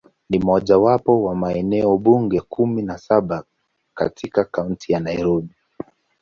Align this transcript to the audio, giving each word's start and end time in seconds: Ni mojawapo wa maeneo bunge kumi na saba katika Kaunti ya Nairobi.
Ni 0.29 0.39
mojawapo 0.39 1.23
wa 1.23 1.35
maeneo 1.35 1.97
bunge 1.97 2.41
kumi 2.41 2.81
na 2.81 2.97
saba 2.97 3.43
katika 3.93 4.43
Kaunti 4.43 4.93
ya 4.93 4.99
Nairobi. 4.99 5.55